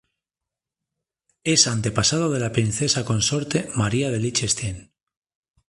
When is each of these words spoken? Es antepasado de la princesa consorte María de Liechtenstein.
Es 1.43 1.67
antepasado 1.67 2.31
de 2.31 2.39
la 2.39 2.51
princesa 2.51 3.05
consorte 3.05 3.69
María 3.75 4.09
de 4.09 4.17
Liechtenstein. 4.19 4.91